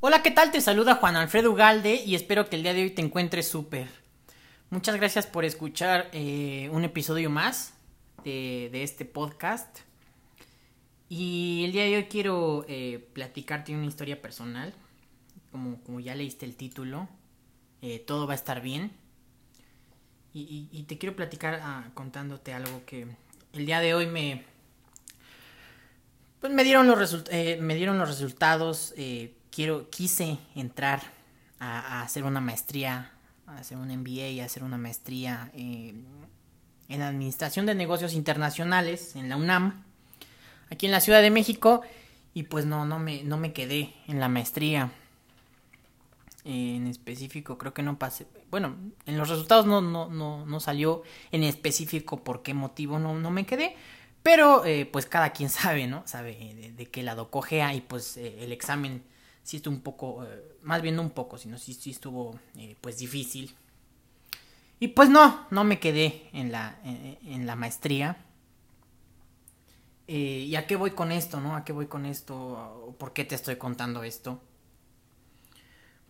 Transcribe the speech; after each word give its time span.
Hola, 0.00 0.22
¿qué 0.22 0.30
tal? 0.30 0.52
Te 0.52 0.60
saluda 0.60 0.94
Juan 0.94 1.16
Alfredo 1.16 1.50
Ugalde 1.50 1.96
y 2.06 2.14
espero 2.14 2.48
que 2.48 2.54
el 2.54 2.62
día 2.62 2.72
de 2.72 2.82
hoy 2.82 2.90
te 2.90 3.02
encuentres 3.02 3.48
súper. 3.48 3.88
Muchas 4.70 4.94
gracias 4.94 5.26
por 5.26 5.44
escuchar 5.44 6.08
eh, 6.12 6.68
un 6.70 6.84
episodio 6.84 7.30
más 7.30 7.74
de, 8.22 8.70
este 8.84 9.04
podcast. 9.04 9.80
Y 11.08 11.64
el 11.64 11.72
día 11.72 11.82
de 11.82 11.96
hoy 11.96 12.04
quiero 12.04 12.64
eh, 12.68 13.08
platicarte 13.12 13.74
una 13.74 13.86
historia 13.86 14.22
personal. 14.22 14.72
Como, 15.50 15.98
ya 15.98 16.14
leíste 16.14 16.46
el 16.46 16.54
título, 16.54 17.08
eh, 17.82 17.98
todo 17.98 18.28
va 18.28 18.34
a 18.34 18.36
estar 18.36 18.60
bien. 18.60 18.92
Y, 20.32 20.84
te 20.86 20.96
quiero 20.96 21.16
platicar 21.16 21.58
ah, 21.60 21.90
contándote 21.94 22.54
algo 22.54 22.84
que 22.86 23.08
el 23.52 23.66
día 23.66 23.80
de 23.80 23.94
hoy 23.94 24.06
me... 24.06 24.44
Pues 26.38 26.52
me 26.52 26.62
dieron 26.62 26.86
los, 26.86 27.24
me 27.32 27.74
dieron 27.74 27.98
los 27.98 28.08
resultados 28.08 28.94
quiero, 29.58 29.90
quise 29.90 30.38
entrar 30.54 31.02
a, 31.58 32.02
hacer 32.02 32.22
una 32.22 32.40
maestría, 32.40 33.10
a 33.44 33.58
hacer 33.58 33.76
un 33.76 33.88
MBA, 33.88 34.40
a 34.40 34.46
hacer 34.46 34.62
una 34.62 34.78
maestría 34.78 35.50
eh, 35.52 35.94
en 36.88 37.02
Administración 37.02 37.66
de 37.66 37.74
Negocios 37.74 38.12
Internacionales 38.14 39.16
en 39.16 39.28
la 39.28 39.36
UNAM, 39.36 39.82
aquí 40.70 40.86
en 40.86 40.92
la 40.92 41.00
Ciudad 41.00 41.22
de 41.22 41.32
México, 41.32 41.80
y 42.34 42.44
pues 42.44 42.66
no, 42.66 42.86
no 42.86 43.00
me, 43.00 43.24
no 43.24 43.36
me 43.36 43.52
quedé 43.52 43.92
en 44.06 44.20
la 44.20 44.28
maestría. 44.28 44.92
en 46.44 46.86
específico, 46.86 47.58
creo 47.58 47.74
que 47.74 47.82
no 47.82 47.98
pasé. 47.98 48.28
Bueno, 48.52 48.76
en 49.06 49.18
los 49.18 49.28
resultados 49.28 49.66
no, 49.66 49.80
no, 49.80 50.08
no, 50.08 50.46
no 50.46 50.60
salió 50.60 51.02
en 51.32 51.42
específico 51.42 52.22
por 52.22 52.42
qué 52.42 52.54
motivo 52.54 53.00
no, 53.00 53.18
no 53.18 53.32
me 53.32 53.44
quedé. 53.44 53.74
Pero 54.22 54.64
eh, 54.64 54.86
pues 54.86 55.06
cada 55.06 55.32
quien 55.32 55.50
sabe, 55.50 55.88
¿no? 55.88 56.06
Sabe 56.06 56.74
de, 56.76 56.86
qué 56.86 57.02
lado 57.02 57.32
cogea 57.32 57.74
y 57.74 57.80
pues 57.80 58.16
eh, 58.18 58.44
el 58.44 58.52
examen 58.52 59.02
sí 59.48 59.56
estuvo 59.56 59.74
un 59.74 59.80
poco, 59.80 60.24
eh, 60.24 60.58
más 60.60 60.82
bien 60.82 61.00
un 61.00 61.08
poco, 61.08 61.38
sino 61.38 61.56
sí, 61.56 61.72
sí 61.72 61.92
estuvo 61.92 62.38
eh, 62.54 62.76
pues 62.82 62.98
difícil. 62.98 63.56
Y 64.78 64.88
pues 64.88 65.08
no, 65.08 65.46
no 65.50 65.64
me 65.64 65.80
quedé 65.80 66.28
en 66.34 66.52
la, 66.52 66.78
en, 66.84 67.46
la 67.46 67.56
maestría. 67.56 68.26
Eh, 70.06 70.44
¿Y 70.46 70.54
a 70.54 70.66
qué 70.66 70.76
voy 70.76 70.90
con 70.90 71.12
esto, 71.12 71.40
no? 71.40 71.56
¿A 71.56 71.64
qué 71.64 71.72
voy 71.72 71.86
con 71.86 72.04
esto? 72.04 72.94
¿Por 72.98 73.14
qué 73.14 73.24
te 73.24 73.36
estoy 73.36 73.56
contando 73.56 74.04
esto? 74.04 74.38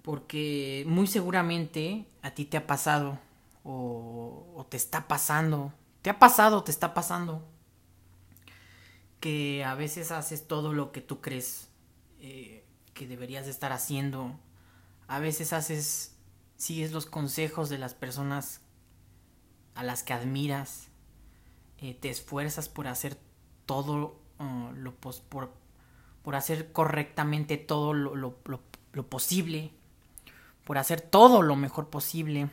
Porque 0.03 0.83
muy 0.89 1.07
seguramente 1.07 2.07
a 2.23 2.33
ti 2.33 2.45
te 2.45 2.57
ha 2.57 2.67
pasado 2.67 3.21
o, 3.63 4.67
te 4.69 4.77
está 4.77 5.07
pasando. 5.07 5.73
Te 6.03 6.11
ha 6.11 6.19
pasado, 6.19 6.65
te 6.65 6.73
está 6.73 6.93
pasando. 6.93 7.47
Que 9.21 9.63
a 9.65 9.77
veces 9.77 10.11
haces 10.11 10.49
todo 10.49 10.75
lo 10.75 10.91
que 10.91 11.01
tú 11.01 11.21
crees 11.21 11.69
que 12.99 13.07
deberías 13.07 13.45
de 13.45 13.53
estar 13.53 13.73
haciendo. 13.73 14.37
A 15.07 15.21
veces 15.21 15.53
haces, 15.53 16.17
sigues 16.57 16.91
los 16.91 17.07
consejos 17.07 17.69
de 17.69 17.79
las 17.79 17.95
personas 17.95 18.61
a 19.77 19.85
las 19.85 20.03
que 20.03 20.13
admiras. 20.13 20.89
Eh, 21.79 21.95
te 21.95 22.11
esfuerzas 22.11 22.69
por 22.69 22.89
hacer 22.89 23.17
todo 23.67 24.21
uh, 24.41 24.73
lo 24.75 24.97
por, 24.97 25.55
por 26.23 26.35
hacer 26.35 26.73
correctamente 26.73 27.57
todo 27.57 27.95
lo, 27.95 28.17
lo, 28.17 29.09
posible. 29.09 29.71
Por 30.65 30.77
hacer 30.77 31.01
todo 31.01 31.41
lo 31.43 31.55
mejor 31.55 31.91
posible. 31.91 32.51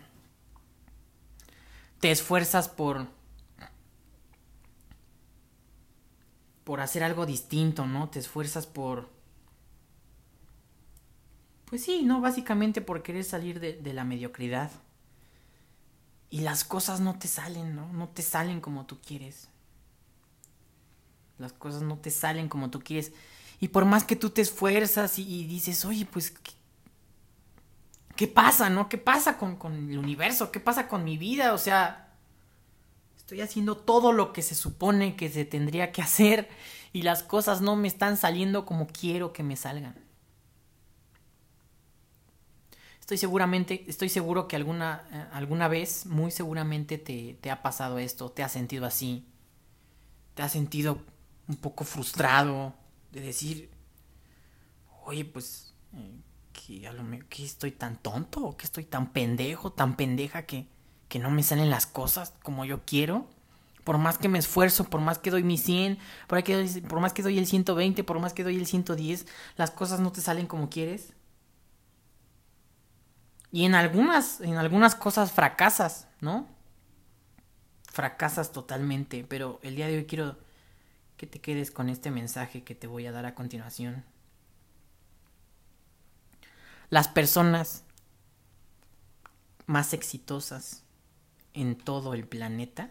Te 1.99 2.11
esfuerzas 2.11 2.69
por 2.69 3.07
por 6.63 6.81
hacer 6.81 7.03
algo 7.03 7.25
distinto, 7.25 7.87
¿no? 7.87 8.09
Te 8.09 8.19
esfuerzas 8.19 8.67
por 8.67 9.14
pues 11.65 11.83
sí, 11.83 12.03
¿no? 12.03 12.21
Básicamente 12.21 12.81
por 12.81 13.01
querer 13.01 13.23
salir 13.23 13.59
de, 13.59 13.93
la 13.93 14.03
mediocridad. 14.03 14.71
Y 16.29 16.41
las 16.41 16.63
cosas 16.63 16.99
no 16.99 17.17
te 17.17 17.27
salen, 17.27 17.75
¿no? 17.75 17.91
No 17.93 18.09
te 18.09 18.21
salen 18.21 18.61
como 18.61 18.85
tú 18.85 18.99
quieres. 19.01 19.49
Las 21.37 21.53
cosas 21.53 21.81
no 21.81 21.97
te 21.97 22.11
salen 22.11 22.49
como 22.49 22.69
tú 22.69 22.81
quieres. 22.81 23.13
Y 23.59 23.69
por 23.69 23.85
más 23.85 24.03
que 24.03 24.15
tú 24.15 24.29
te 24.29 24.41
esfuerzas 24.41 25.17
y, 25.17 25.45
dices, 25.45 25.85
oye, 25.85 26.05
pues, 26.05 26.33
¿qué, 28.15 28.27
pasa, 28.27 28.69
no? 28.69 28.89
¿Qué 28.89 28.97
pasa 28.97 29.37
con, 29.37 29.55
con, 29.55 29.89
el 29.89 29.97
universo? 29.97 30.51
¿Qué 30.51 30.59
pasa 30.59 30.87
con 30.87 31.03
mi 31.03 31.17
vida? 31.17 31.53
O 31.53 31.57
sea, 31.57 32.13
estoy 33.17 33.41
haciendo 33.41 33.77
todo 33.77 34.11
lo 34.11 34.33
que 34.33 34.41
se 34.41 34.55
supone 34.55 35.15
que 35.15 35.29
se 35.29 35.45
tendría 35.45 35.91
que 35.91 36.01
hacer 36.01 36.49
y 36.93 37.01
las 37.01 37.23
cosas 37.23 37.61
no 37.61 37.75
me 37.75 37.87
están 37.87 38.17
saliendo 38.17 38.65
como 38.65 38.87
quiero 38.87 39.33
que 39.33 39.43
me 39.43 39.55
salgan. 39.55 40.04
Estoy 43.05 43.19
seguramente, 43.19 43.85
estoy 43.87 44.09
seguro 44.09 44.47
que 44.47 44.55
alguna, 44.55 45.07
eh, 45.11 45.25
alguna 45.31 45.67
vez, 45.67 46.07
muy 46.07 46.31
seguramente 46.31 46.97
te, 46.97 47.37
te 47.39 47.51
ha 47.51 47.61
pasado 47.61 47.99
esto, 47.99 48.31
te 48.31 48.41
has 48.41 48.51
sentido 48.51 48.87
así, 48.87 49.27
te 50.33 50.41
has 50.41 50.51
sentido 50.51 50.97
un 51.47 51.55
poco 51.57 51.83
frustrado 51.83 52.73
de 53.11 53.21
decir, 53.21 53.69
oye, 55.05 55.23
pues, 55.23 55.75
eh, 55.93 56.15
que, 56.51 56.87
a 56.87 56.93
lo, 56.93 57.03
que 57.29 57.45
estoy 57.45 57.69
tan 57.69 57.97
tonto, 57.97 58.57
que 58.57 58.65
estoy 58.65 58.85
tan 58.85 59.13
pendejo, 59.13 59.71
tan 59.71 59.97
pendeja 59.97 60.47
que, 60.47 60.65
que 61.07 61.19
no 61.19 61.29
me 61.29 61.43
salen 61.43 61.69
las 61.69 61.85
cosas 61.85 62.33
como 62.41 62.65
yo 62.65 62.85
quiero. 62.85 63.29
Por 63.83 63.99
más 63.99 64.17
que 64.17 64.29
me 64.29 64.39
esfuerzo, 64.39 64.85
por 64.85 65.01
más 65.01 65.19
que 65.19 65.29
doy 65.29 65.43
mi 65.43 65.59
100, 65.59 65.99
por, 66.25 66.43
por 66.89 66.99
más 67.01 67.13
que 67.13 67.21
doy 67.21 67.37
el 67.37 67.45
120, 67.45 68.03
por 68.03 68.19
más 68.19 68.33
que 68.33 68.43
doy 68.43 68.55
el 68.55 68.65
110, 68.65 69.27
las 69.57 69.69
cosas 69.69 69.99
no 69.99 70.11
te 70.11 70.21
salen 70.21 70.47
como 70.47 70.71
quieres. 70.71 71.13
Y 73.55 73.63
en 73.63 73.73
algunas, 73.73 74.41
en 74.41 74.57
algunas 74.57 74.95
cosas 74.95 75.31
fracasas, 75.31 76.09
¿no? 76.19 76.45
Fracasas 77.89 78.51
totalmente, 78.51 79.23
pero 79.23 79.61
el 79.63 79.77
día 79.77 79.87
de 79.87 79.95
hoy 79.95 80.05
quiero 80.05 80.37
que 81.15 81.25
te 81.25 81.39
quedes 81.39 81.71
con 81.71 81.87
este 81.87 82.11
mensaje 82.11 82.65
que 82.65 82.75
te 82.75 82.85
voy 82.85 83.07
a 83.07 83.13
dar 83.13 83.25
a 83.25 83.33
continuación. 83.33 84.03
Las 86.89 87.07
personas 87.07 87.85
más 89.67 89.93
exitosas 89.93 90.83
en 91.53 91.77
todo 91.77 92.13
el 92.13 92.27
planeta 92.27 92.89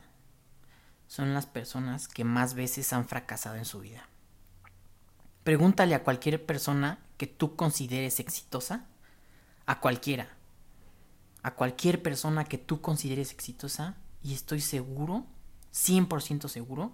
son 1.08 1.34
las 1.34 1.44
personas 1.44 2.08
que 2.08 2.24
más 2.24 2.54
veces 2.54 2.90
han 2.94 3.06
fracasado 3.06 3.56
en 3.56 3.66
su 3.66 3.80
vida. 3.80 4.08
Pregúntale 5.42 5.94
a 5.94 6.02
cualquier 6.02 6.46
persona 6.46 7.00
que 7.18 7.26
tú 7.26 7.54
consideres 7.54 8.18
exitosa, 8.18 8.86
a 9.66 9.80
cualquiera, 9.80 10.33
a 11.44 11.54
cualquier 11.54 12.02
persona 12.02 12.46
que 12.46 12.56
tú 12.56 12.80
consideres 12.80 13.30
exitosa 13.30 13.96
y 14.22 14.32
estoy 14.32 14.62
seguro, 14.62 15.26
100% 15.74 16.48
seguro, 16.48 16.92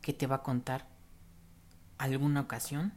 que 0.00 0.14
te 0.14 0.26
va 0.26 0.36
a 0.36 0.42
contar 0.42 0.88
alguna 1.98 2.40
ocasión 2.40 2.94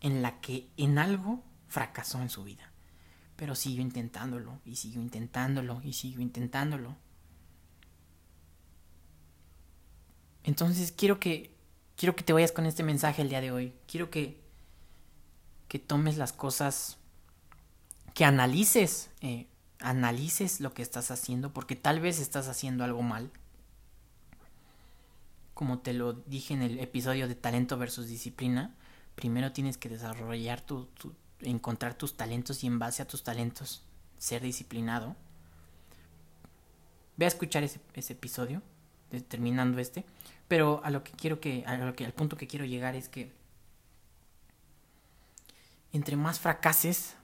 en 0.00 0.20
la 0.20 0.40
que 0.40 0.68
en 0.76 0.98
algo 0.98 1.44
fracasó 1.68 2.20
en 2.20 2.28
su 2.28 2.42
vida. 2.42 2.72
Pero 3.36 3.54
siguió 3.54 3.80
intentándolo 3.80 4.60
y 4.64 4.74
siguió 4.74 5.00
intentándolo 5.00 5.80
y 5.84 5.92
siguió 5.92 6.20
intentándolo. 6.20 6.96
Entonces 10.42 10.90
quiero 10.90 11.20
que 11.20 11.56
quiero 11.96 12.16
que 12.16 12.24
te 12.24 12.32
vayas 12.32 12.50
con 12.50 12.66
este 12.66 12.82
mensaje 12.82 13.22
el 13.22 13.28
día 13.28 13.40
de 13.40 13.52
hoy. 13.52 13.74
Quiero 13.86 14.10
que 14.10 14.42
que 15.68 15.78
tomes 15.78 16.16
las 16.16 16.32
cosas 16.32 16.96
que 18.14 18.24
analices 18.24 19.10
eh, 19.20 19.46
analices 19.80 20.60
lo 20.60 20.74
que 20.74 20.82
estás 20.82 21.10
haciendo 21.10 21.52
porque 21.52 21.76
tal 21.76 22.00
vez 22.00 22.18
estás 22.18 22.48
haciendo 22.48 22.84
algo 22.84 23.02
mal. 23.02 23.30
Como 25.54 25.80
te 25.80 25.92
lo 25.92 26.12
dije 26.12 26.54
en 26.54 26.62
el 26.62 26.78
episodio 26.78 27.28
de 27.28 27.34
talento 27.34 27.78
versus 27.78 28.08
disciplina, 28.08 28.74
primero 29.14 29.52
tienes 29.52 29.76
que 29.76 29.88
desarrollar 29.88 30.60
tu, 30.60 30.88
encontrar 31.40 31.94
tus 31.94 32.16
talentos 32.16 32.62
y 32.62 32.66
en 32.66 32.78
base 32.78 33.02
a 33.02 33.08
tus 33.08 33.22
talentos 33.22 33.82
ser 34.18 34.42
disciplinado. 34.42 35.16
Ve 37.16 37.24
a 37.24 37.28
escuchar 37.28 37.64
ese, 37.64 37.80
episodio, 37.94 38.62
terminando 39.26 39.78
este, 39.80 40.04
pero 40.46 40.80
a 40.84 40.90
lo 40.90 41.02
que 41.02 41.10
quiero 41.12 41.40
que, 41.40 41.64
que, 41.96 42.04
al 42.04 42.12
punto 42.12 42.36
que 42.36 42.46
quiero 42.46 42.64
llegar 42.64 42.94
es 42.94 43.08
que 43.08 43.32
entre 45.92 46.16
más 46.16 46.38
fracases, 46.38 47.16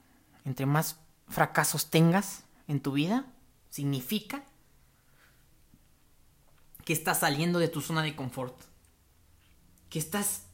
entre 0.45 0.67
más 0.67 0.99
fracasos 1.29 1.91
tengas, 1.91 2.44
en 2.67 2.81
tu 2.81 2.93
vida 2.93 3.27
significa 3.71 4.45
que 6.85 6.93
estás 6.93 7.21
saliendo 7.21 7.59
de 7.59 7.69
tu 7.69 7.81
zona 7.81 8.03
de 8.03 8.15
confort. 8.15 8.55
Que 9.89 9.99
estás 9.99 10.47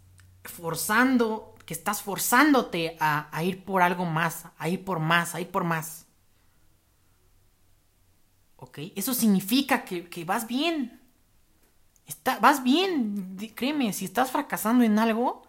forzando, 0.45 1.55
que 1.67 1.75
estás 1.75 2.03
forzándote 2.03 2.97
a, 3.01 3.29
ir 3.43 3.65
por 3.65 3.83
algo 3.83 4.05
más, 4.05 4.47
a 4.59 4.69
ir 4.69 4.85
por 4.85 5.01
más, 5.01 5.35
a 5.35 5.41
ir 5.41 5.51
por 5.51 5.65
más. 5.65 6.07
¿Ok? 8.57 8.79
Eso 8.95 9.15
significa 9.15 9.85
que, 9.85 10.25
vas 10.25 10.47
bien. 10.47 11.01
Está, 12.07 12.39
vas 12.39 12.63
bien, 12.63 13.37
créeme, 13.55 13.93
si 13.93 14.05
estás 14.05 14.31
fracasando 14.31 14.83
en 14.85 14.99
algo, 14.99 15.47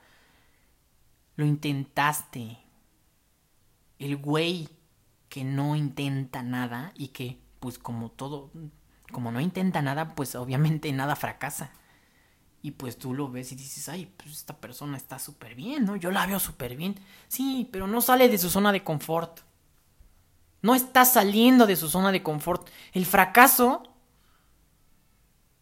lo 1.36 1.46
intentaste. 1.46 2.60
el 3.98 4.18
güey 4.18 4.70
que 5.32 5.46
no 5.46 5.78
intenta 5.78 6.44
nada 6.44 6.92
y 6.94 7.08
que, 7.08 7.40
pues 7.62 7.80
como 7.80 8.12
todo, 8.12 8.52
como 9.14 9.32
no 9.32 9.40
intenta 9.40 9.82
nada, 9.82 10.14
pues 10.14 10.36
obviamente 10.36 10.92
nada 10.92 11.16
fracasa. 11.16 11.72
Y 12.62 12.72
pues 12.72 12.98
tú 12.98 13.14
lo 13.14 13.32
ves 13.32 13.54
y 13.54 13.56
dices, 13.56 13.88
ay, 13.88 14.12
pues 14.18 14.32
esta 14.32 14.58
persona 14.58 14.98
está 14.98 15.20
súper 15.20 15.56
bien, 15.56 15.86
¿no? 15.86 15.96
Yo 15.96 16.12
la 16.12 16.26
veo 16.26 16.38
súper 16.38 16.76
bien. 16.76 17.00
Sí, 17.30 17.70
pero 17.72 17.88
no 17.88 18.02
sale 18.02 18.28
de 18.28 18.38
su 18.38 18.50
zona 18.50 18.74
de 18.74 18.84
confort. 18.84 19.40
No 20.62 20.76
está 20.76 21.06
saliendo 21.06 21.66
de 21.66 21.78
su 21.78 21.88
zona 21.88 22.12
de 22.12 22.22
confort. 22.22 22.68
El 22.92 23.06
fracaso 23.06 23.84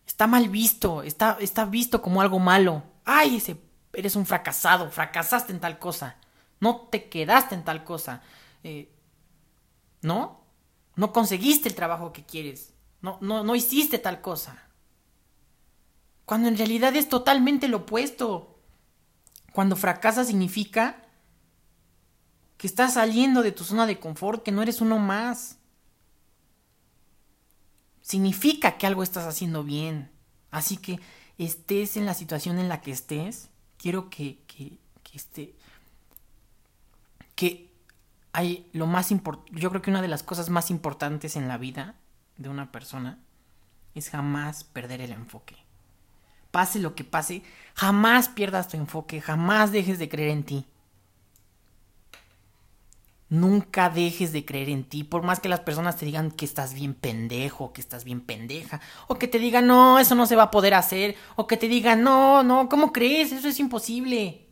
está 0.07 0.25
mal 0.25 0.49
visto, 0.49 1.03
está, 1.03 1.37
está 1.39 1.65
visto 1.65 2.01
como 2.01 2.21
algo 2.21 2.39
malo. 2.39 2.81
Ay, 3.05 3.35
ese, 3.35 3.61
eres 3.93 4.15
un 4.15 4.25
fracasado, 4.25 4.89
fracasaste 4.89 5.53
en 5.53 5.59
tal 5.59 5.77
cosa. 5.77 6.17
No 6.59 6.87
te 6.91 7.07
quedaste 7.07 7.53
en 7.53 7.63
tal 7.63 7.83
cosa. 7.83 8.23
Eh, 8.63 8.91
¿No? 10.01 10.41
No 10.95 11.13
conseguiste 11.13 11.69
el 11.69 11.75
trabajo 11.75 12.13
que 12.13 12.25
quieres. 12.25 12.73
No, 13.01 13.17
no, 13.21 13.43
no 13.43 13.55
hiciste 13.55 13.99
tal 13.99 14.21
cosa. 14.21 14.69
Cuando 16.25 16.47
en 16.47 16.57
realidad 16.57 16.95
es 16.95 17.09
totalmente 17.09 17.67
lo 17.67 17.77
opuesto. 17.77 18.59
Cuando 19.53 19.75
fracasa 19.75 20.25
significa 20.25 21.03
que 22.57 22.67
estás 22.67 22.95
saliendo 22.95 23.41
de 23.41 23.53
tu 23.53 23.63
zona 23.63 23.87
de 23.87 23.99
confort, 23.99 24.43
que 24.43 24.51
no 24.51 24.61
eres 24.61 24.81
uno 24.81 24.99
más. 24.99 25.57
Significa 28.01 28.77
que 28.77 28.85
algo 28.85 29.01
estás 29.01 29.25
haciendo 29.25 29.63
bien. 29.63 30.11
Así 30.51 30.77
que 30.77 30.99
estés 31.37 31.95
en 31.95 32.05
la 32.05 32.13
situación 32.13 32.59
en 32.59 32.67
la 32.67 32.81
que 32.81 32.91
estés, 32.91 33.49
quiero 33.77 34.09
que, 34.09 34.43
que, 34.45 34.77
que 35.03 35.17
esté. 35.17 35.55
Que 37.35 37.68
hay 38.33 38.69
lo 38.73 38.87
más 38.87 39.11
importante. 39.11 39.51
Yo 39.59 39.69
creo 39.69 39.81
que 39.81 39.91
una 39.91 40.01
de 40.01 40.07
las 40.07 40.23
cosas 40.23 40.49
más 40.49 40.71
importantes 40.71 41.35
en 41.35 41.47
la 41.47 41.57
vida 41.57 41.95
de 42.37 42.49
una 42.49 42.71
persona 42.71 43.19
es 43.95 44.09
jamás 44.09 44.63
perder 44.63 45.01
el 45.01 45.11
enfoque 45.11 45.69
pase 46.51 46.79
lo 46.79 46.95
que 46.95 47.03
pase, 47.03 47.43
jamás 47.75 48.29
pierdas 48.29 48.67
tu 48.67 48.77
enfoque, 48.77 49.21
jamás 49.21 49.71
dejes 49.71 49.99
de 49.99 50.09
creer 50.09 50.29
en 50.29 50.43
ti. 50.43 50.65
Nunca 53.29 53.91
dejes 53.91 54.31
de 54.31 54.43
creer 54.43 54.69
en 54.69 54.83
ti, 54.83 55.03
por 55.03 55.21
más 55.21 55.39
que 55.39 55.49
las 55.49 55.59
personas 55.59 55.97
te 55.97 56.05
digan 56.05 56.31
que 56.31 56.45
estás 56.45 56.73
bien 56.73 56.95
pendejo, 56.95 57.73
que 57.73 57.81
estás 57.81 58.03
bien 58.03 58.21
pendeja, 58.21 58.81
o 59.07 59.19
que 59.19 59.27
te 59.27 59.37
digan, 59.37 59.67
no, 59.67 59.99
eso 59.99 60.15
no 60.15 60.25
se 60.25 60.35
va 60.35 60.43
a 60.43 60.51
poder 60.51 60.73
hacer, 60.73 61.15
o 61.35 61.45
que 61.45 61.55
te 61.55 61.67
digan, 61.67 62.03
no, 62.03 62.41
no, 62.41 62.67
¿cómo 62.69 62.91
crees? 62.91 63.31
Eso 63.31 63.47
es 63.47 63.59
imposible. 63.59 64.48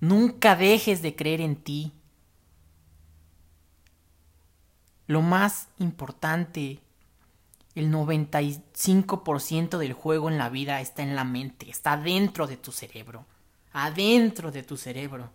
Nunca 0.00 0.56
dejes 0.56 1.02
de 1.02 1.14
creer 1.14 1.40
en 1.40 1.56
ti. 1.56 1.92
Lo 5.06 5.22
más 5.22 5.68
importante 5.78 6.80
el 7.74 7.92
95% 7.92 9.78
del 9.78 9.92
juego 9.92 10.28
en 10.28 10.38
la 10.38 10.48
vida 10.48 10.80
está 10.80 11.02
en 11.02 11.14
la 11.14 11.24
mente, 11.24 11.70
está 11.70 11.96
dentro 11.96 12.46
de 12.46 12.56
tu 12.56 12.72
cerebro, 12.72 13.26
adentro 13.72 14.50
de 14.50 14.62
tu 14.62 14.76
cerebro. 14.76 15.30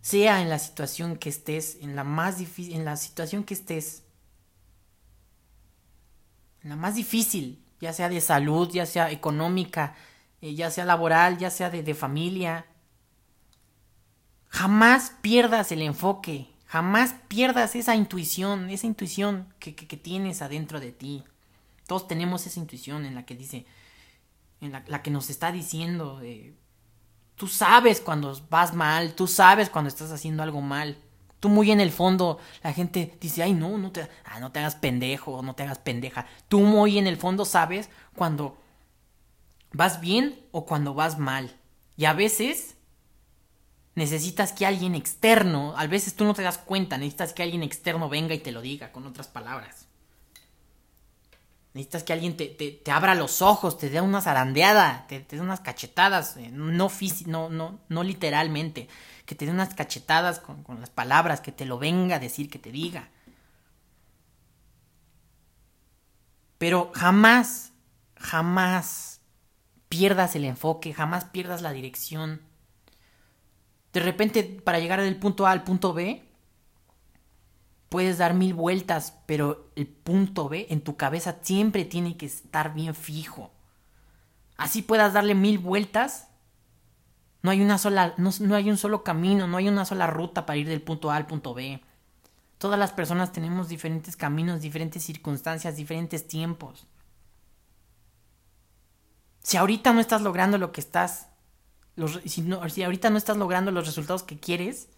Sea 0.00 0.42
en 0.42 0.50
la 0.50 0.58
situación 0.58 1.16
que 1.16 1.28
estés, 1.28 1.78
en 1.80 1.96
la 1.96 2.04
más 2.04 2.38
difícil, 2.38 2.74
en 2.74 2.84
la 2.84 2.96
situación 2.96 3.44
que 3.44 3.54
estés, 3.54 4.02
en 6.62 6.70
la 6.70 6.76
más 6.76 6.94
difícil, 6.94 7.62
ya 7.80 7.92
sea 7.92 8.08
de 8.08 8.20
salud, 8.20 8.70
ya 8.70 8.86
sea 8.86 9.10
económica, 9.10 9.94
eh, 10.42 10.54
ya 10.54 10.70
sea 10.70 10.84
laboral, 10.84 11.38
ya 11.38 11.48
sea 11.48 11.70
de 11.70 11.94
familia, 11.94 12.66
jamás 14.48 15.14
pierdas 15.22 15.72
el 15.72 15.80
enfoque, 15.80 16.52
Jamás 16.72 17.16
pierdas 17.28 17.76
esa 17.76 17.96
intuición, 17.96 18.70
esa 18.70 18.86
intuición 18.86 19.52
que, 19.58 19.72
tienes 19.74 20.40
adentro 20.40 20.80
de 20.80 20.90
ti. 20.90 21.22
Todos 21.86 22.08
tenemos 22.08 22.46
esa 22.46 22.60
intuición 22.60 23.04
en 23.04 23.14
la 23.14 23.26
que 23.26 23.34
dice, 23.34 23.66
en 24.62 24.72
la, 24.72 25.02
que 25.02 25.10
nos 25.10 25.28
está 25.28 25.52
diciendo, 25.52 26.20
eh, 26.22 26.54
tú 27.34 27.46
sabes 27.46 28.00
cuando 28.00 28.34
vas 28.48 28.72
mal, 28.72 29.12
tú 29.12 29.26
sabes 29.26 29.68
cuando 29.68 29.88
estás 29.88 30.12
haciendo 30.12 30.42
algo 30.42 30.62
mal. 30.62 30.96
Tú 31.40 31.50
muy 31.50 31.70
en 31.70 31.80
el 31.82 31.92
fondo, 31.92 32.38
la 32.62 32.72
gente 32.72 33.18
dice, 33.20 33.42
ay 33.42 33.52
no, 33.52 33.76
no 33.76 33.92
te, 33.92 34.08
ah, 34.24 34.40
no 34.40 34.50
te 34.50 34.60
hagas 34.60 34.76
pendejo, 34.76 35.42
no 35.42 35.54
te 35.54 35.64
hagas 35.64 35.78
pendeja. 35.78 36.24
Tú 36.48 36.60
muy 36.60 36.96
en 36.96 37.06
el 37.06 37.18
fondo 37.18 37.44
sabes 37.44 37.90
cuando 38.16 38.61
vas 39.72 40.00
bien 40.00 40.38
o 40.52 40.66
cuando 40.66 40.94
vas 40.94 41.18
mal. 41.18 41.56
Y 41.96 42.04
a 42.04 42.12
veces 42.12 42.76
necesitas 43.94 44.52
que 44.52 44.66
alguien 44.66 44.94
externo, 44.94 45.74
a 45.76 45.86
veces 45.86 46.14
tú 46.14 46.24
no 46.24 46.34
te 46.34 46.42
das 46.42 46.58
cuenta, 46.58 46.98
necesitas 46.98 47.32
que 47.32 47.42
alguien 47.42 47.62
externo 47.62 48.08
venga 48.08 48.34
y 48.34 48.38
te 48.38 48.52
lo 48.52 48.60
diga 48.60 48.92
con 48.92 49.06
otras 49.06 49.28
palabras. 49.28 49.86
Necesitas 51.74 52.02
que 52.02 52.12
alguien 52.12 52.36
te, 52.36 52.48
te, 52.48 52.90
abra 52.90 53.14
los 53.14 53.40
ojos, 53.40 53.78
te 53.78 53.88
dé 53.88 54.02
una 54.02 54.20
zarandeada, 54.20 55.06
te, 55.08 55.20
dé 55.20 55.40
unas 55.40 55.60
cachetadas, 55.60 56.36
eh, 56.36 56.50
no, 56.52 56.90
no, 57.26 57.48
no, 57.48 57.80
no 57.88 58.02
literalmente, 58.02 58.88
que 59.24 59.34
te 59.34 59.46
dé 59.46 59.52
unas 59.52 59.72
cachetadas 59.72 60.38
con, 60.38 60.62
con 60.64 60.80
las 60.80 60.90
palabras, 60.90 61.40
que 61.40 61.50
te 61.50 61.64
lo 61.64 61.78
venga 61.78 62.16
a 62.16 62.18
decir, 62.18 62.50
que 62.50 62.58
te 62.58 62.72
diga. 62.72 63.08
Pero 66.58 66.92
jamás, 66.94 67.72
jamás 68.16 69.21
pierdas 69.92 70.36
el 70.36 70.46
enfoque, 70.46 70.94
jamás 70.94 71.26
pierdas 71.26 71.60
la 71.60 71.72
dirección 71.72 72.40
de 73.92 74.00
repente, 74.00 74.42
para 74.42 74.78
llegar 74.78 75.00
del 75.00 75.16
punto 75.16 75.46
A 75.46 75.50
al 75.50 75.64
punto 75.64 75.92
B, 75.92 76.22
puedes 77.88 78.18
dar 78.18 78.32
mil 78.34 78.54
vueltas, 78.54 79.18
pero 79.26 79.70
el 79.76 79.86
punto 79.86 80.48
B 80.48 80.66
en 80.70 80.80
tu 80.80 80.96
cabeza 80.96 81.36
siempre 81.42 81.84
tiene 81.84 82.16
que 82.16 82.26
estar 82.26 82.72
bien 82.72 82.94
fijo. 82.94 83.50
Así 84.56 84.80
puedas 84.80 85.12
darle 85.12 85.34
mil 85.34 85.58
vueltas. 85.58 86.28
No 87.42 87.50
hay 87.50 87.60
una 87.60 87.76
sola, 87.76 88.14
no, 88.16 88.54
hay 88.54 88.70
un 88.70 88.78
solo 88.78 89.02
camino, 89.02 89.46
no 89.46 89.56
hay 89.58 89.68
una 89.68 89.84
sola 89.84 90.06
ruta 90.06 90.46
para 90.46 90.56
ir 90.56 90.68
del 90.68 90.80
punto 90.80 91.10
A 91.10 91.16
al 91.16 91.26
punto 91.26 91.52
B. 91.52 91.82
Todas 92.56 92.78
las 92.78 92.92
personas 92.92 93.32
tenemos 93.32 93.68
diferentes 93.68 94.16
caminos, 94.16 94.62
diferentes 94.62 95.02
circunstancias, 95.02 95.76
diferentes 95.76 96.26
tiempos. 96.28 96.86
Si 99.42 99.56
ahorita 99.56 99.92
no 99.92 100.00
estás 100.00 100.22
logrando 100.22 100.58
lo 100.58 100.72
que 100.72 100.80
estás 100.80 101.26
si, 102.26 102.82
ahorita 102.82 103.10
no 103.10 103.18
estás 103.18 103.36
logrando 103.36 103.70
los 103.70 103.86
resultados 103.86 104.22
que 104.22 104.38
quieres, 104.38 104.88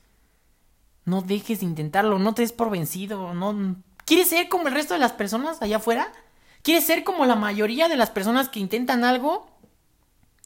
no 1.05 1.23
dejes 1.23 1.61
de 1.61 1.67
intentarlo, 1.67 2.19
no 2.19 2.35
te 2.35 2.43
des 2.43 2.53
por 2.53 2.71
vencido, 2.71 3.35
no... 3.35 3.77
¿Quieres 4.05 4.29
ser 4.29 4.49
como 4.49 4.69
el 4.69 4.75
resto 4.75 4.95
de 4.95 5.01
las 5.01 5.13
personas 5.13 5.61
allá 5.63 5.79
afuera? 5.79 6.13
¿Quieres 6.63 6.85
ser 6.85 7.05
como 7.05 7.27
la 7.27 7.37
mayoría 7.37 7.89
de 7.89 7.97
las 7.97 8.11
personas 8.11 8.49
que 8.49 8.61
intentan 8.61 9.05
algo? 9.05 9.51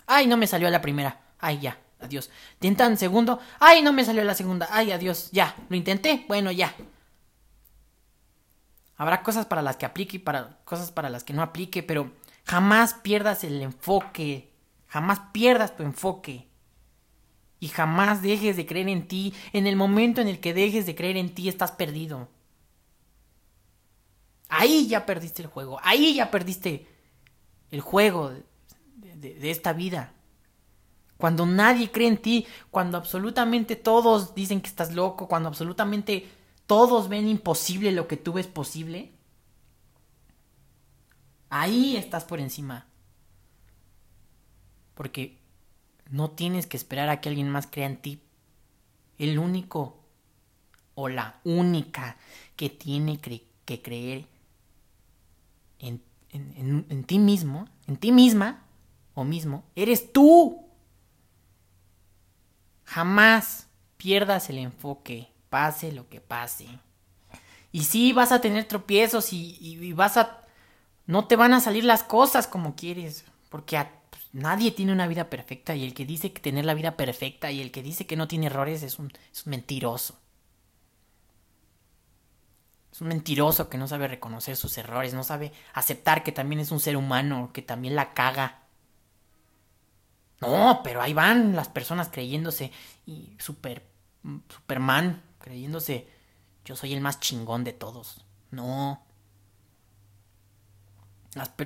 Ay, 0.06 0.26
no 0.26 0.36
me 0.36 0.46
salió 0.46 0.70
la 0.70 0.80
primera. 0.80 1.20
Ay, 1.38 1.60
ya, 1.60 1.78
adiós. 2.00 2.30
Intentan 2.54 2.96
segundo. 2.96 3.40
Ay, 3.58 3.82
no 3.82 3.92
me 3.92 4.04
salió 4.04 4.22
la 4.24 4.34
segunda. 4.34 4.68
Ay, 4.70 4.92
adiós. 4.92 5.28
Ya, 5.32 5.56
lo 5.68 5.76
intenté. 5.76 6.24
Bueno, 6.28 6.52
ya. 6.52 6.72
Habrá 8.96 9.22
cosas 9.22 9.46
para 9.46 9.62
las 9.62 9.76
que 9.76 9.86
aplique 9.86 10.16
y 10.16 10.20
para 10.20 10.58
cosas 10.64 10.92
para 10.92 11.10
las 11.10 11.24
que 11.24 11.32
no 11.32 11.42
aplique, 11.42 11.82
pero 11.82 12.12
jamás 12.48 12.94
pierdas 12.94 13.44
el 13.44 13.62
enfoque 13.62 14.48
Jamás 14.88 15.20
pierdas 15.32 15.76
tu 15.76 15.82
enfoque. 15.82 16.48
Y 17.60 17.68
jamás 17.68 18.22
dejes 18.22 18.56
de 18.56 18.66
creer 18.66 18.88
en 18.88 19.06
ti. 19.06 19.34
En 19.52 19.66
el 19.66 19.76
momento 19.76 20.20
en 20.20 20.28
el 20.28 20.40
que 20.40 20.54
dejes 20.54 20.86
de 20.86 20.94
creer 20.94 21.16
en 21.16 21.34
ti, 21.34 21.48
estás 21.48 21.72
perdido. 21.72 22.28
Ahí 24.48 24.88
ya 24.88 25.04
perdiste 25.04 25.42
el 25.42 25.48
juego. 25.48 25.78
Ahí 25.82 26.14
ya 26.14 26.30
perdiste 26.30 26.86
el 27.70 27.80
juego 27.80 28.32
de, 28.94 29.50
esta 29.50 29.74
vida. 29.74 30.14
Cuando 31.18 31.44
nadie 31.44 31.90
cree 31.90 32.08
en 32.08 32.18
ti, 32.18 32.46
cuando 32.70 32.96
absolutamente 32.96 33.76
todos 33.76 34.34
dicen 34.34 34.60
que 34.60 34.68
estás 34.68 34.94
loco, 34.94 35.28
cuando 35.28 35.48
absolutamente 35.48 36.28
todos 36.66 37.08
ven 37.08 37.28
imposible 37.28 37.92
lo 37.92 38.06
que 38.06 38.16
tú 38.16 38.32
ves 38.32 38.46
posible, 38.46 39.12
ahí 41.50 41.96
estás 41.96 42.24
por 42.24 42.40
encima. 42.40 42.86
Porque 44.94 45.38
no 46.10 46.30
tienes 46.30 46.66
que 46.66 46.76
esperar 46.76 47.08
a 47.08 47.20
que 47.20 47.28
alguien 47.28 47.50
más 47.50 47.66
crea 47.66 47.86
en 47.86 47.96
ti. 47.96 48.20
El 49.18 49.38
único 49.38 49.98
o 50.94 51.08
la 51.08 51.40
única 51.44 52.16
que 52.56 52.70
tiene 52.70 53.18
que 53.18 53.82
creer 53.82 54.26
en, 55.78 57.04
ti 57.04 57.18
mismo, 57.18 57.68
en 57.86 57.96
ti 57.96 58.12
misma 58.12 58.62
o 59.14 59.24
mismo, 59.24 59.64
eres 59.74 60.12
tú. 60.12 60.66
Jamás 62.84 63.68
pierdas 63.96 64.48
el 64.50 64.58
enfoque, 64.58 65.28
pase 65.50 65.92
lo 65.92 66.08
que 66.08 66.20
pase. 66.20 66.66
Y 67.70 67.84
sí, 67.84 68.12
vas 68.12 68.32
a 68.32 68.40
tener 68.40 68.64
tropiezos 68.64 69.32
y, 69.32 69.58
y, 69.60 69.92
vas 69.92 70.16
a... 70.16 70.46
No 71.08 71.26
te 71.26 71.36
van 71.36 71.54
a 71.54 71.60
salir 71.60 71.84
las 71.84 72.04
cosas 72.04 72.46
como 72.46 72.76
quieres, 72.76 73.24
porque 73.48 73.78
a 73.78 73.90
nadie 74.34 74.72
tiene 74.72 74.92
una 74.92 75.06
vida 75.06 75.30
perfecta 75.30 75.74
y 75.74 75.82
el 75.82 75.94
que 75.94 76.04
dice 76.04 76.34
que 76.34 76.42
tener 76.42 76.66
la 76.66 76.74
vida 76.74 76.98
perfecta 76.98 77.50
y 77.50 77.62
el 77.62 77.70
que 77.70 77.82
dice 77.82 78.06
que 78.06 78.14
no 78.14 78.28
tiene 78.28 78.46
errores 78.46 78.82
es 78.82 78.98
un, 78.98 79.10
es 79.32 79.46
un 79.46 79.50
mentiroso. 79.52 80.20
Es 82.92 83.00
un 83.00 83.08
mentiroso 83.08 83.70
que 83.70 83.78
no 83.78 83.88
sabe 83.88 84.06
reconocer 84.06 84.54
sus 84.54 84.76
errores, 84.76 85.14
no 85.14 85.24
sabe 85.24 85.50
aceptar 85.72 86.22
que 86.22 86.32
también 86.32 86.60
es 86.60 86.70
un 86.72 86.78
ser 86.78 86.94
humano, 86.94 87.52
que 87.54 87.62
también 87.62 87.96
la 87.96 88.12
caga. 88.12 88.64
No, 90.42 90.82
pero 90.84 91.00
ahí 91.00 91.14
van 91.14 91.56
las 91.56 91.70
personas 91.70 92.10
creyéndose 92.10 92.70
y 93.06 93.34
super 93.38 93.82
Superman, 94.50 95.22
creyéndose 95.38 96.06
yo 96.66 96.76
soy 96.76 96.92
el 96.92 97.00
más 97.00 97.18
chingón 97.18 97.64
de 97.64 97.72
todos. 97.72 98.26
No. 98.50 99.07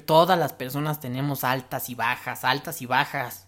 Todas 0.07 0.39
las 0.39 0.53
personas 0.53 1.01
tenemos 1.01 1.45
altas 1.45 1.89
y 1.89 1.95
bajas, 1.95 2.45
altas 2.45 2.83
y 2.83 2.87
bajas. 2.87 3.47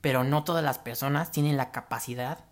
Pero 0.00 0.24
no 0.24 0.44
todas 0.44 0.64
las 0.64 0.78
personas 0.78 1.30
tienen 1.30 1.56
la 1.56 1.70
capacidad 1.70 2.44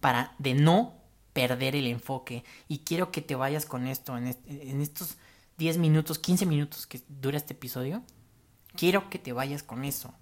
para 0.00 0.34
de 0.38 0.54
no 0.54 1.00
perder 1.32 1.76
el 1.76 1.86
enfoque. 1.86 2.44
Y 2.68 2.80
quiero 2.80 3.12
que 3.12 3.22
te 3.22 3.34
vayas 3.34 3.66
con 3.66 3.86
esto 3.86 4.16
en, 4.16 4.26
estos 4.80 5.16
10 5.58 5.78
minutos, 5.78 6.18
15 6.18 6.46
minutos 6.46 6.86
que 6.86 7.02
dura 7.08 7.36
este 7.36 7.54
episodio. 7.54 8.02
Quiero 8.76 9.10
que 9.10 9.18
te 9.18 9.32
vayas 9.32 9.62
con 9.62 9.84
eso. 9.84 10.14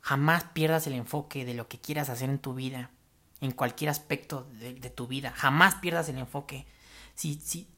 Jamás 0.00 0.44
pierdas 0.44 0.86
el 0.86 0.94
enfoque 0.94 1.44
de 1.44 1.54
lo 1.54 1.68
que 1.68 1.80
quieras 1.80 2.08
hacer 2.08 2.30
en 2.30 2.38
tu 2.38 2.54
vida, 2.54 2.90
en 3.40 3.50
cualquier 3.50 3.90
aspecto 3.90 4.48
de, 4.52 4.74
tu 4.90 5.06
vida. 5.06 5.32
Jamás 5.32 5.76
pierdas 5.76 6.08
el 6.08 6.18
enfoque. 6.18 6.66
Si, 7.14 7.34
si, 7.34 7.68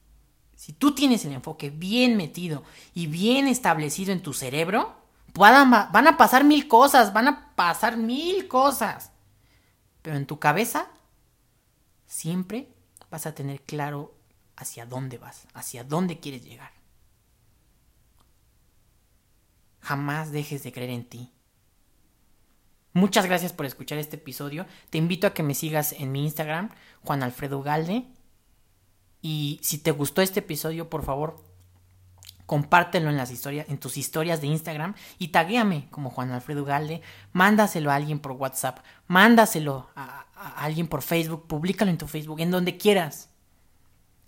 si 0.59 0.73
tú 0.73 0.93
tienes 0.93 1.23
el 1.23 1.31
enfoque 1.31 1.69
bien 1.69 2.17
metido 2.17 2.63
y 2.93 3.07
bien 3.07 3.47
establecido 3.47 4.11
en 4.11 4.21
tu 4.21 4.33
cerebro, 4.33 4.93
van 5.33 5.55
a 5.73 6.17
pasar 6.17 6.43
mil 6.43 6.67
cosas, 6.67 7.13
van 7.13 7.29
a 7.29 7.55
pasar 7.55 7.95
mil 7.95 8.49
cosas. 8.49 9.13
Pero 10.01 10.17
en 10.17 10.25
tu 10.25 10.37
cabeza 10.37 10.87
siempre 12.07 12.67
vas 13.09 13.25
a 13.25 13.33
tener 13.33 13.61
claro 13.61 14.13
hacia 14.57 14.85
dónde 14.85 15.17
vas, 15.17 15.47
hacia 15.53 15.85
dónde 15.85 16.19
quieres 16.19 16.43
llegar. 16.43 16.73
Jamás 19.79 20.33
dejes 20.33 20.61
de 20.63 20.73
creer 20.73 20.89
en 20.89 21.05
ti. 21.05 21.31
Muchas 22.91 23.25
gracias 23.27 23.53
por 23.53 23.65
escuchar 23.65 23.97
este 23.97 24.17
episodio. 24.17 24.65
Te 24.89 24.97
invito 24.97 25.25
a 25.25 25.33
que 25.33 25.41
me 25.41 25.55
sigas 25.55 25.93
en 25.93 26.11
mi 26.11 26.25
Instagram, 26.25 26.69
Juan 27.05 27.23
Alfredo 27.23 27.63
Galde. 27.63 28.07
Y 29.21 29.59
si 29.61 29.77
te 29.79 29.91
gustó 29.91 30.21
este 30.21 30.39
episodio, 30.39 30.89
por 30.89 31.03
favor, 31.03 31.43
compártelo 32.49 33.11
en 33.11 33.17
las 33.17 33.29
historias, 33.29 33.69
en 33.69 33.77
tus 33.77 33.95
historias 33.95 34.41
de 34.41 34.47
Instagram 34.47 34.95
y 35.19 35.27
taguéame 35.27 35.87
como 35.91 36.09
Juan 36.09 36.31
Alfredo 36.31 36.65
Galde. 36.65 37.03
Mándaselo 37.31 37.91
a 37.91 37.95
alguien 37.95 38.19
por 38.19 38.31
WhatsApp, 38.31 38.79
mándaselo 39.05 39.87
a, 39.95 40.25
alguien 40.57 40.87
por 40.87 41.03
Facebook, 41.03 41.45
públicalo 41.47 41.91
en 41.91 41.99
tu 41.99 42.07
Facebook, 42.07 42.39
en 42.39 42.49
donde 42.49 42.77
quieras. 42.77 43.29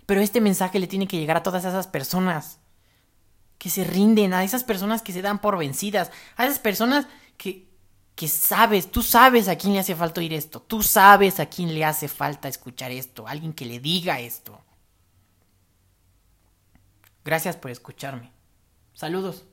Pero 0.05 0.21
este 0.21 0.39
mensaje 0.39 0.77
le 0.77 0.85
tiene 0.85 1.07
que 1.07 1.17
llegar 1.17 1.37
a 1.37 1.43
todas 1.43 1.65
esas 1.65 1.87
personas 1.87 2.59
que 3.57 3.71
se 3.71 3.85
rinden, 3.85 4.33
a 4.33 4.43
esas 4.43 4.63
personas 4.63 5.01
que 5.01 5.13
se 5.13 5.23
dan 5.23 5.39
por 5.39 5.57
vencidas, 5.57 6.11
a 6.35 6.45
esas 6.45 6.59
personas 6.59 7.07
que, 7.37 7.69
que 8.13 8.27
sabes, 8.27 8.91
tú 8.91 9.01
sabes 9.01 9.47
a 9.47 9.55
quién 9.55 9.73
le 9.73 9.79
hace 9.79 9.95
falta 9.95 10.21
oír 10.21 10.33
esto, 10.33 10.61
tú 10.61 10.83
sabes 10.83 11.39
a 11.39 11.47
quién 11.47 11.73
le 11.73 11.85
hace 11.85 12.07
falta 12.07 12.47
escuchar 12.47 12.91
esto, 12.91 13.27
alguien 13.27 13.53
que 13.53 13.65
le 13.65 13.79
diga 13.79 14.19
esto. 14.19 14.61
Gracias 17.23 17.55
por 17.57 17.71
escucharme. 17.71 18.31
Saludos. 18.93 19.45